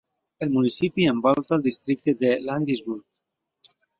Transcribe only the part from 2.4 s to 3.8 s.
Landisburg.